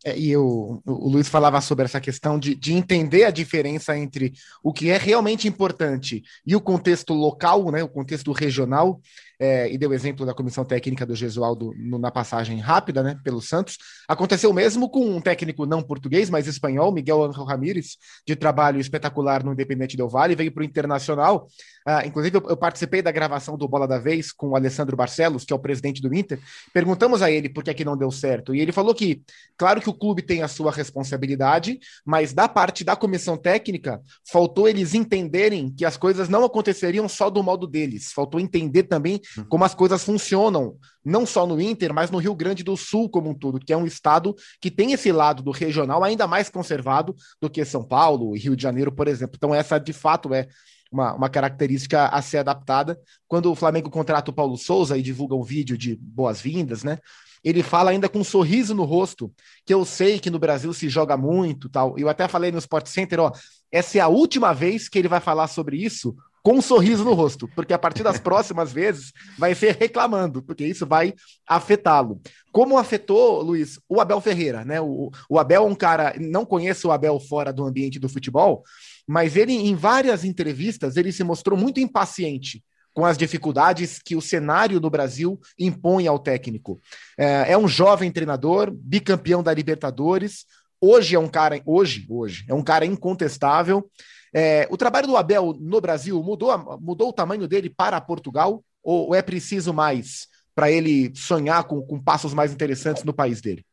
[0.04, 4.32] É, e eu, o Luiz falava sobre essa questão de, de entender a diferença entre
[4.62, 9.00] o que é realmente importante e o contexto local, né, o contexto regional,
[9.42, 13.42] é, e deu exemplo da comissão técnica do Gesualdo no, na passagem rápida, né, pelo
[13.42, 13.76] Santos.
[14.06, 19.42] Aconteceu mesmo com um técnico não português, mas espanhol, Miguel Ángel Ramírez, de trabalho espetacular
[19.42, 21.48] no Independente Del Vale, veio para o Internacional.
[21.84, 25.44] Ah, inclusive, eu, eu, participei da gravação do Bola da Vez com o Alessandro Barcelos,
[25.44, 26.38] que é o presidente do Inter.
[26.72, 28.54] Perguntamos a ele por que, é que não deu certo.
[28.54, 29.22] E ele falou que,
[29.56, 34.00] claro que o clube tem a sua responsabilidade, mas da parte da comissão técnica,
[34.30, 38.12] faltou eles entenderem que as coisas não aconteceriam só do modo deles.
[38.12, 39.20] Faltou entender também.
[39.48, 43.30] Como as coisas funcionam, não só no Inter, mas no Rio Grande do Sul como
[43.30, 47.14] um todo, que é um estado que tem esse lado do regional ainda mais conservado
[47.40, 49.36] do que São Paulo e Rio de Janeiro, por exemplo.
[49.36, 50.48] Então, essa de fato é
[50.90, 53.00] uma, uma característica a ser adaptada.
[53.26, 56.98] Quando o Flamengo contrata o Paulo Souza e divulga um vídeo de boas-vindas, né?
[57.42, 59.32] Ele fala ainda com um sorriso no rosto,
[59.66, 61.98] que eu sei que no Brasil se joga muito, tal.
[61.98, 63.32] Eu até falei no Sport Center, ó,
[63.70, 67.14] essa é a última vez que ele vai falar sobre isso, com um sorriso no
[67.14, 71.14] rosto, porque a partir das próximas vezes vai ser reclamando, porque isso vai
[71.46, 72.20] afetá-lo.
[72.50, 74.80] Como afetou, Luiz, o Abel Ferreira, né?
[74.80, 78.62] O, o Abel é um cara, não conheço o Abel fora do ambiente do futebol,
[79.06, 82.62] mas ele, em várias entrevistas, ele se mostrou muito impaciente
[82.94, 86.80] com as dificuldades que o cenário do Brasil impõe ao técnico.
[87.18, 90.44] É, é, um jovem treinador, bicampeão da Libertadores.
[90.80, 93.88] Hoje é um cara, hoje, hoje é um cara incontestável.
[94.34, 99.14] É, o trabalho do Abel no Brasil mudou, mudou o tamanho dele para Portugal ou,
[99.14, 103.64] é preciso mais para ele sonhar com, com passos mais interessantes no país dele?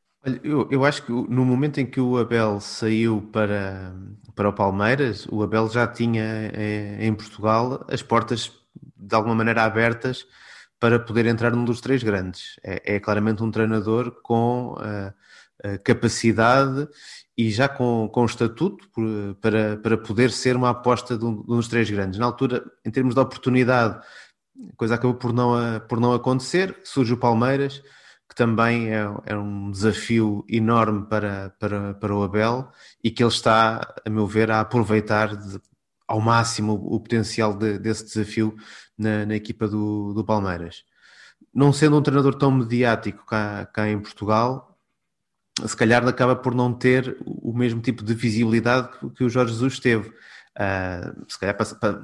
[0.43, 3.95] Eu, eu, acho que no momento em que o Abel saiu para,
[4.35, 8.51] para o Palmeiras, o Abel já tinha é, em Portugal as portas
[8.97, 10.25] de alguma maneira abertas
[10.77, 12.59] para poder entrar num dos três grandes.
[12.63, 15.13] É, é claramente um treinador com uh,
[15.83, 16.87] capacidade
[17.39, 18.85] e já com, com estatuto
[19.39, 22.19] para, para poder ser uma aposta de um, de um, dos três grandes.
[22.19, 23.97] Na altura, em termos de oportunidade,
[24.69, 25.55] a coisa acabou por não,
[25.87, 27.81] por não acontecer, surge o Palmeiras,
[28.27, 32.69] que também é, é, um desafio enorme para, para, para o Abel
[33.01, 35.61] e que ele está, a meu ver, a aproveitar de,
[36.05, 38.53] ao máximo o potencial de, desse desafio
[38.97, 40.83] na, na equipa do, do, Palmeiras.
[41.53, 44.68] Não sendo um treinador tão mediático cá, cá em Portugal,
[45.67, 49.79] se calhar acaba por não ter o mesmo tipo de visibilidade que o Jorge Jesus
[49.79, 50.09] teve.
[50.09, 51.57] Uh, se, calhar,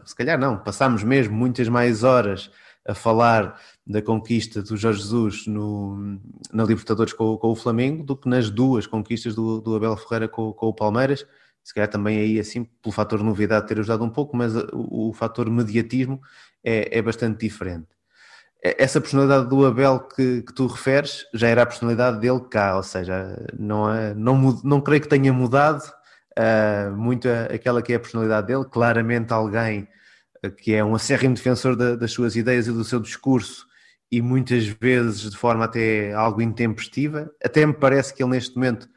[0.06, 2.50] se calhar não, passámos mesmo muitas mais horas
[2.88, 6.20] a falar da conquista do Jorge Jesus no,
[6.54, 10.28] na Libertadores com, com, o Flamengo do que nas duas conquistas do, do Abel Ferreira
[10.28, 11.26] com, com, o Palmeiras.
[11.63, 15.13] Se calhar também aí, assim, pelo fator novidade ter ajudado um pouco, mas o, o
[15.13, 16.22] fator mediatismo
[16.63, 17.88] é, é, bastante diferente.
[18.78, 22.82] Essa personalidade do Abel que, que, tu referes já era a personalidade dele cá, ou
[22.82, 25.84] seja, não, é, não, não creio que tenha mudado
[26.38, 28.65] uh, muito aquela que é a personalidade dele.
[28.65, 29.88] Claramente, alguém
[30.58, 33.67] que é um acérrimo defensor da, das suas ideias e do seu discurso
[34.12, 37.32] e muitas vezes de forma até algo intempestiva.
[37.43, 38.88] Até me parece que ele neste momento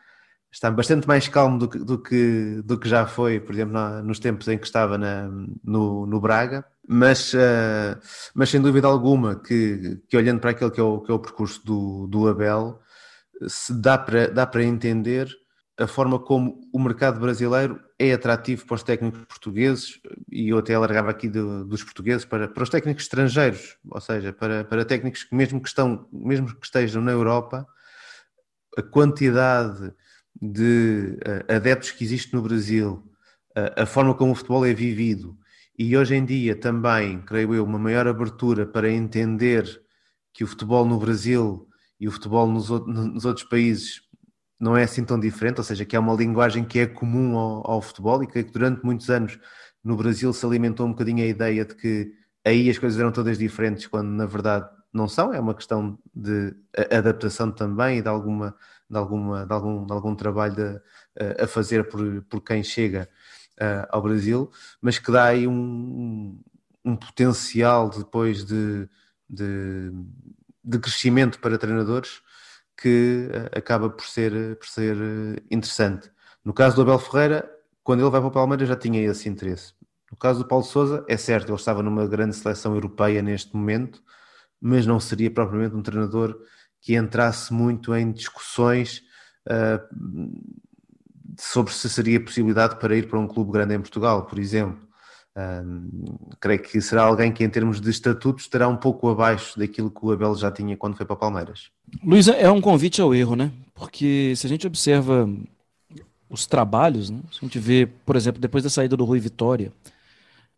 [0.50, 4.02] está bastante mais calmo do que, do que, do que já foi, por exemplo, na,
[4.02, 5.28] nos tempos em que estava na,
[5.62, 6.64] no, no Braga.
[6.90, 8.00] Mas, uh,
[8.34, 11.18] mas sem dúvida alguma que, que olhando para aquele que é o, que é o
[11.18, 12.80] percurso do, do Abel,
[13.46, 15.28] se dá para, dá para entender
[15.78, 20.00] a forma como o mercado brasileiro é atrativo para os técnicos portugueses
[20.32, 24.32] e eu até alargava aqui do, dos portugueses para, para os técnicos estrangeiros, ou seja,
[24.32, 27.66] para, para técnicos que mesmo que, estão, mesmo que estejam na Europa,
[28.76, 29.92] a quantidade
[30.40, 33.04] de uh, adeptos que existe no Brasil,
[33.56, 35.36] uh, a forma como o futebol é vivido
[35.78, 39.80] e hoje em dia também, creio eu, uma maior abertura para entender
[40.34, 41.68] que o futebol no Brasil
[42.00, 42.68] e o futebol nos,
[43.24, 44.02] outros países
[44.58, 47.70] não é assim tão diferente, ou seja, que é uma linguagem que é comum ao,
[47.70, 49.38] ao, futebol e que durante muitos anos
[49.84, 52.12] no Brasil se alimentou um bocadinho a ideia de que
[52.44, 56.56] aí as coisas eram todas diferentes, quando na verdade não são, é uma questão de
[56.90, 58.56] adaptação também e de, alguma,
[58.90, 60.80] de, alguma, de, algum, de algum trabalho de,
[61.40, 63.08] a fazer por, por quem chega
[63.60, 66.40] uh, ao Brasil, mas que dá aí um,
[66.84, 68.88] um potencial depois de,
[69.28, 69.92] de,
[70.64, 72.20] de crescimento para treinadores
[72.76, 74.96] que uh, acaba por ser, por ser
[75.50, 76.10] interessante.
[76.44, 77.50] No caso do Abel Ferreira,
[77.82, 79.74] quando ele vai para o Palmeiras já tinha esse interesse.
[80.10, 84.02] No caso do Paulo Sousa, é certo, ele estava numa grande seleção europeia neste momento,
[84.60, 86.38] mas não seria propriamente um treinador
[86.80, 89.02] que entrasse muito em discussões
[89.46, 90.58] uh,
[91.38, 94.88] sobre se seria possibilidade para ir para um clube grande em Portugal, por exemplo.
[95.36, 95.88] Um,
[96.40, 100.04] creio que será alguém que, em termos de estatutos, estará um pouco abaixo daquilo que
[100.04, 101.70] o Abel já tinha quando foi para Palmeiras.
[102.02, 103.52] Luísa, é um convite ao erro, né?
[103.72, 105.28] Porque se a gente observa
[106.28, 107.20] os trabalhos, né?
[107.30, 109.72] se a gente vê, por exemplo, depois da saída do Rui Vitória,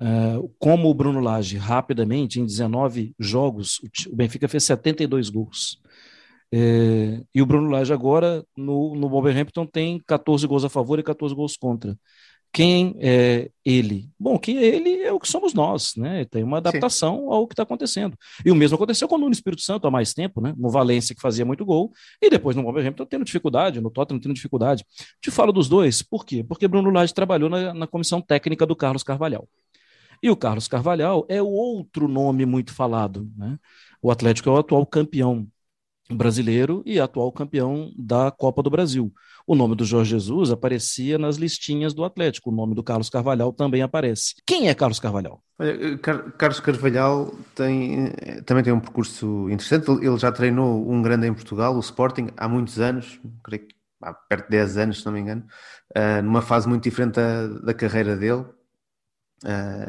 [0.01, 3.81] uh, como o Bruno Lage, rapidamente, em 19 jogos,
[4.11, 5.79] o Benfica fez 72 gols.
[6.53, 11.03] É, e o Bruno Lage agora, no, no Wolverhampton, tem 14 gols a favor e
[11.03, 11.97] 14 gols contra.
[12.53, 14.11] Quem é ele?
[14.19, 16.25] Bom, quem é ele é o que somos nós, né?
[16.25, 17.27] Tem uma adaptação Sim.
[17.29, 18.17] ao que está acontecendo.
[18.45, 20.53] E o mesmo aconteceu com o Nuno Espírito Santo há mais tempo, né?
[20.57, 24.35] No Valência, que fazia muito gol, e depois no Wolverhampton tendo dificuldade, no Tottenham tendo
[24.35, 24.85] dificuldade.
[25.23, 26.43] Te falo dos dois, por quê?
[26.43, 29.49] Porque Bruno Lage trabalhou na, na comissão técnica do Carlos Carvalhal.
[30.21, 33.59] E o Carlos Carvalhal é o outro nome muito falado, né?
[34.03, 35.47] O Atlético é o atual campeão
[36.11, 39.13] brasileiro e atual campeão da Copa do Brasil.
[39.47, 43.53] O nome do Jorge Jesus aparecia nas listinhas do Atlético, o nome do Carlos Carvalhal
[43.53, 44.35] também aparece.
[44.47, 45.43] Quem é Carlos Carvalhal?
[45.59, 48.13] Olha, Carlos Carvalhal tem,
[48.45, 49.91] também tem um percurso interessante.
[49.91, 54.13] Ele já treinou um grande em Portugal, o Sporting, há muitos anos, creio que há
[54.13, 55.45] perto de 10 anos, se não me engano,
[55.97, 58.45] uh, numa fase muito diferente da, da carreira dele.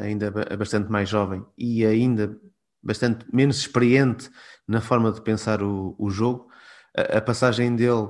[0.00, 2.38] ainda bastante mais jovem e ainda
[2.82, 4.30] bastante menos experiente
[4.66, 6.48] na forma de pensar o, o jogo.
[6.96, 8.08] A, a, passagem dele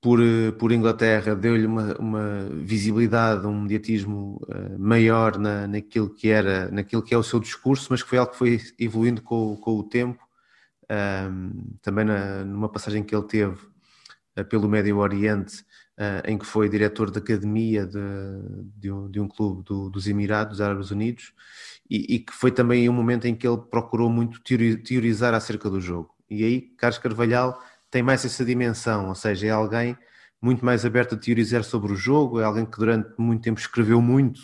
[0.00, 0.20] por,
[0.58, 7.02] por Inglaterra deu-lhe uma, uma, visibilidade, um mediatismo uh, maior na, naquilo, que era, naquilo
[7.02, 9.82] que é o seu discurso, mas que foi algo que foi evoluindo com, com o
[9.82, 10.24] tempo.
[10.88, 13.56] Um, também na, numa passagem que ele teve
[14.38, 15.64] uh, pelo Médio Oriente,
[15.98, 17.98] uh, em que foi diretor de academia de,
[18.76, 21.32] de, um, de um clube do, dos Emirados Árabes Unidos,
[21.88, 25.80] e, e, que foi também um momento em que ele procurou muito teorizar acerca do
[25.80, 26.10] jogo.
[26.28, 29.96] E aí Carlos Carvalhal tem mais essa dimensão, ou seja, é alguém
[30.40, 34.00] muito mais aberto a teorizar sobre o jogo, é alguém que durante muito tempo escreveu
[34.02, 34.40] muito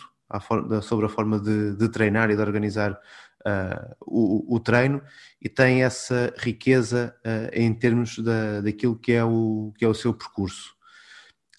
[0.83, 5.03] sobre a forma de, de treinar e de organizar uh, o, o, treino
[5.41, 9.95] e tem essa riqueza uh, em termos da, daquilo que é, o, que é o
[9.95, 10.75] seu percurso.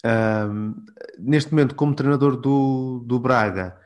[0.04, 0.74] Uh,
[1.18, 3.78] neste momento, como treinador do, do Braga,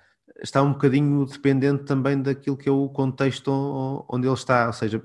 [0.43, 3.51] está um bocadinho dependente também daquilo que é o contexto
[4.09, 5.03] onde ele está, ou seja,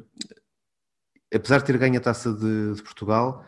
[1.33, 3.45] apesar de ter ganho a taça de, de Portugal,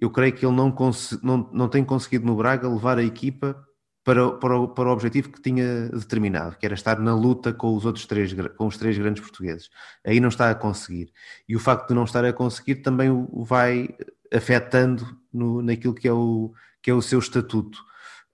[0.00, 0.74] eu creio que ele não,
[1.22, 3.62] não, não tem conseguido no Braga levar a equipa
[4.04, 7.74] para, para, o, para o objetivo que tinha determinado, que era estar na luta com
[7.74, 9.68] os outros três, com os três grandes portugueses.
[10.04, 11.12] Aí não está a conseguir.
[11.48, 13.88] E o facto de não estar a conseguir também o vai
[14.32, 17.78] afetando no, naquilo que é, o, que é o seu estatuto.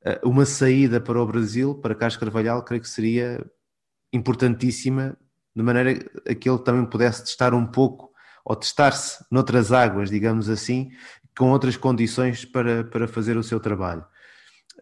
[0.05, 3.45] Eh, uma saída para o Brasil, para Carlos Carvalhal, creio que seria
[4.13, 5.17] importantíssima,
[5.55, 8.11] de maneira a que ele também pudesse testar um pouco,
[8.45, 10.91] ou testar-se noutras águas, digamos assim,
[11.37, 14.05] com outras condições para, para fazer o seu trabalho.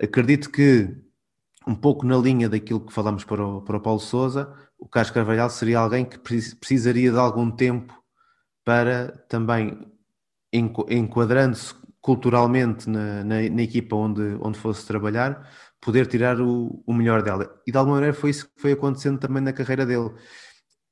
[0.01, 0.97] Acredito que,
[1.67, 5.11] um pouco na linha daquilo que falamos para o, para o Paulo Souza, o Carlos
[5.11, 7.95] Carvalhal seria alguém que precisaria de algum tempo
[8.65, 9.87] para também,
[10.53, 15.49] enquadrando-se culturalmente na, na, na, equipa onde, onde fosse trabalhar,
[15.81, 17.55] poder tirar o, o, melhor dela.
[17.67, 20.11] E de alguma maneira foi isso que foi acontecendo também na carreira dele.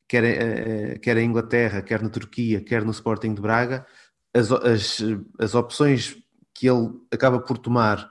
[0.07, 3.87] Quer, uh, quer em Inglaterra, quer na Turquia, quer no Sporting de Braga,
[4.35, 4.99] as, as,
[5.39, 6.17] as opções
[6.55, 8.11] que ele acaba por tomar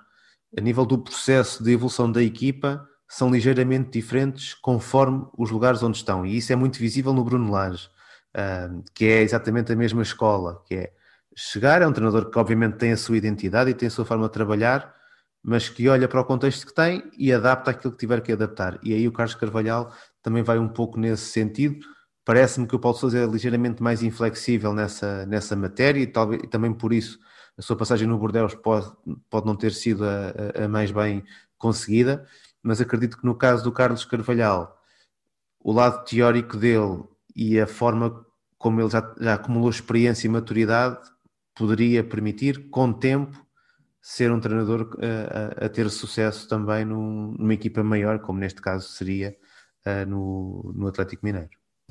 [0.58, 5.98] a nível do processo de evolução da equipa são ligeiramente diferentes conforme os lugares onde
[5.98, 6.26] estão.
[6.26, 7.88] E isso é muito visível no Bruno Lage,
[8.36, 10.92] uh, que é exatamente a mesma escola, que é
[11.38, 14.26] chegar, é um treinador que obviamente tem a sua identidade e tem a sua forma
[14.26, 14.92] de trabalhar,
[15.44, 18.80] mas que olha para o contexto que tem e adapta aquilo que tiver que adaptar.
[18.82, 21.78] E aí o Carlos Carvalhal também vai um pouco nesse sentido.
[22.26, 26.48] Parece-me que o Paulo Sousa é ligeiramente mais inflexível nessa, nessa matéria e, talvez, e
[26.48, 27.20] também por isso
[27.56, 28.92] a sua passagem no Bordeaux pode,
[29.30, 31.24] pode não ter sido a, a, mais bem
[31.58, 32.26] conseguida,
[32.64, 34.76] mas acredito que no caso do Carlos Carvalhal,
[35.60, 37.04] o lado teórico dele
[37.36, 38.26] e a forma
[38.58, 41.00] como ele já, já acumulou experiência e maturidade
[41.58, 43.46] poderia permitir, com tempo,
[44.02, 48.88] ser um treinador a, a ter sucesso também num, numa equipa maior, como neste caso
[48.90, 49.36] seria
[49.86, 51.50] uh, no, no Atlético Mineiro.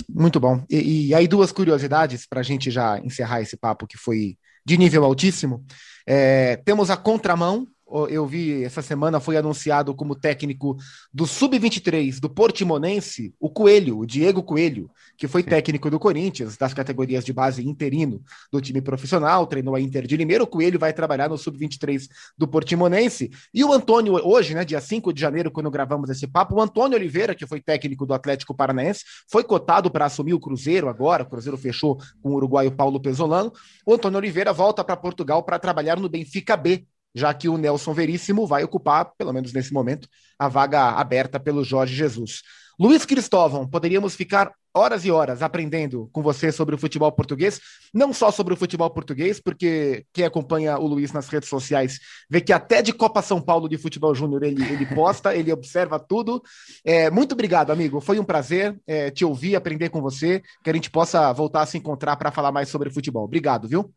[0.09, 0.64] Muito bom.
[0.70, 4.76] E, e aí, duas curiosidades para a gente já encerrar esse papo que foi de
[4.76, 5.64] nível altíssimo.
[6.07, 7.66] É, temos a contramão,
[8.09, 10.77] eu vi essa semana foi anunciado como técnico
[11.12, 16.75] do Sub-23 do Portimonense, o Coelho, o Diego Coelho, que foi técnico do Corinthians, das
[16.75, 18.20] categorias de base interino
[18.51, 20.42] do time profissional, treinou a Inter de Limeira.
[20.42, 23.31] O Coelho vai trabalhar no Sub-23 do Portimonense.
[23.55, 26.99] E o Antônio, hoje, né, dia 5 de janeiro, quando gravamos esse papo, o Antônio
[26.99, 31.22] Oliveira, que foi técnico do Atlético Paranaense, foi cotado para assumir o Cruzeiro agora.
[31.22, 33.53] O Cruzeiro fechou com o uruguaio Paulo Pesolano.
[33.87, 36.85] O Antônio Oliveira volta para Portugal para trabalhar no Benfica B,
[37.16, 40.07] já que o Nelson Veríssimo vai ocupar, pelo menos nesse momento,
[40.38, 42.42] a vaga aberta pelo Jorge Jesus.
[42.79, 47.59] Luiz Cristóvão, poderíamos ficar horas e horas aprendendo com você sobre o futebol português,
[47.94, 51.98] não só sobre o futebol português, porque quem acompanha o Luiz nas redes sociais
[52.29, 55.98] vê que até de Copa São Paulo de Futebol Júnior ele, ele posta, ele observa
[55.98, 56.42] tudo.
[56.85, 57.98] É, muito obrigado, amigo.
[57.98, 61.66] Foi um prazer é, te ouvir, aprender com você, que a gente possa voltar a
[61.66, 63.24] se encontrar para falar mais sobre futebol.
[63.24, 63.90] Obrigado, viu?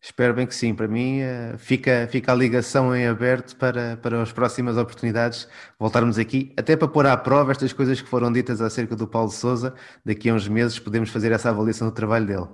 [0.00, 0.74] Espero bem que sim.
[0.74, 6.18] Para mim, eh, fica, fica a ligação em aberto para, para as próximas oportunidades voltarmos
[6.18, 9.74] aqui, até para pôr à prova estas coisas que foram ditas acerca do Paulo Souza.
[10.04, 12.46] Daqui a uns meses podemos fazer essa avaliação do trabalho dele.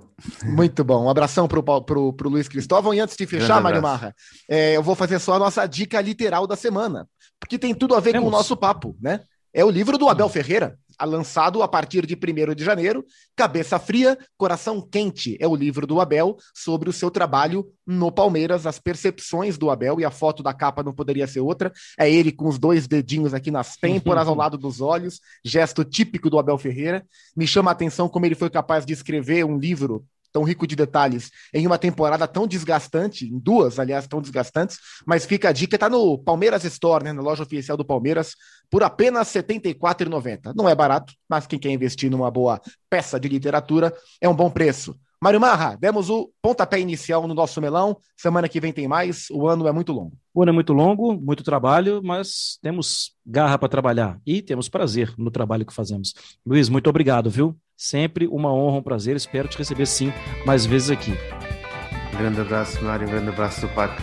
[0.43, 1.05] Muito bom.
[1.05, 2.93] Um abração para o Luiz Cristóvão.
[2.93, 4.15] E antes de fechar, Mário Marra,
[4.49, 7.07] é, eu vou fazer só a nossa dica literal da semana,
[7.39, 8.25] porque tem tudo a ver Temos.
[8.25, 9.21] com o nosso papo, né?
[9.53, 13.03] É o livro do Abel Ferreira, lançado a partir de 1 de janeiro.
[13.35, 18.65] Cabeça Fria, Coração Quente é o livro do Abel sobre o seu trabalho no Palmeiras,
[18.65, 21.73] as percepções do Abel e a foto da capa não poderia ser outra.
[21.99, 26.29] É ele com os dois dedinhos aqui nas têmporas, ao lado dos olhos, gesto típico
[26.29, 27.05] do Abel Ferreira.
[27.35, 30.05] Me chama a atenção como ele foi capaz de escrever um livro
[30.35, 35.25] tão rico de detalhes em uma temporada tão desgastante, em duas, aliás, tão desgastantes, mas
[35.25, 38.35] fica a dica, tá no Palmeiras Store, né, na loja oficial do Palmeiras,
[38.69, 40.53] por apenas R$ 74,90.
[40.53, 42.59] Não é barato, mas quem quer investir numa boa
[42.89, 44.93] peça de literatura é um bom preço.
[45.21, 47.95] Mário Marra, demos o pontapé inicial no nosso melão.
[48.17, 49.29] Semana que vem tem mais.
[49.31, 50.17] O ano é muito longo.
[50.33, 55.13] O ano é muito longo, muito trabalho, mas temos garra para trabalhar e temos prazer
[55.17, 56.13] no trabalho que fazemos.
[56.45, 57.57] Luiz, muito obrigado, viu?
[57.77, 59.15] Sempre uma honra, um prazer.
[59.15, 60.13] Espero te receber sim
[60.45, 61.13] mais vezes aqui.
[62.13, 63.07] Um grande abraço, Mário.
[63.07, 64.01] Um grande abraço do Paco.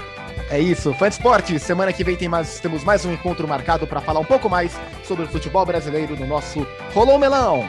[0.50, 1.58] É isso, Fã de Esporte.
[1.58, 4.78] Semana que vem tem mais, temos mais um encontro marcado para falar um pouco mais
[5.02, 7.64] sobre o futebol brasileiro no nosso Rolou Melão.